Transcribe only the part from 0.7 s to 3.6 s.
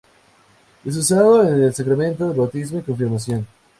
Es usado en el sacramento del bautismo y la confirmación.